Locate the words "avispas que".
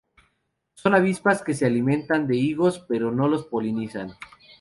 0.95-1.53